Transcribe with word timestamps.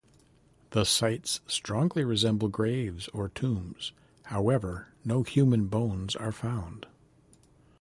The 0.71 0.83
sites 0.83 1.41
strongly 1.45 2.03
resemble 2.03 2.47
graves 2.47 3.07
or 3.09 3.29
tombs; 3.29 3.91
however, 4.23 4.87
no 5.05 5.21
human 5.21 5.67
bones 5.67 6.15
are 6.15 6.31
found. 6.31 6.87